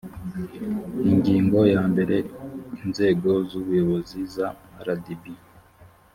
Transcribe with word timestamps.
ingingo 1.11 1.59
yambere 1.73 2.15
inzego 2.83 3.29
z 3.49 3.51
ubuyobozi 3.59 4.19
za 4.35 4.47
rdb 4.85 5.23